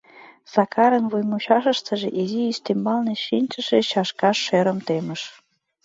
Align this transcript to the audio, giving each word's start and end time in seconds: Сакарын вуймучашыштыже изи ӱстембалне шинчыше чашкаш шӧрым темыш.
Сакарын 0.53 1.05
вуймучашыштыже 1.11 2.09
изи 2.21 2.41
ӱстембалне 2.51 3.13
шинчыше 3.25 3.79
чашкаш 3.91 4.37
шӧрым 4.45 4.79
темыш. 4.87 5.21